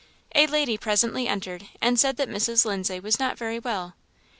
A 0.33 0.47
lady 0.47 0.79
presently 0.79 1.27
entered, 1.27 1.67
and 1.79 1.99
said 1.99 2.17
that 2.17 2.27
Mrs. 2.27 2.65
Lindsay 2.65 2.99
was 2.99 3.19
not 3.19 3.37
very 3.37 3.59
well. 3.59 3.93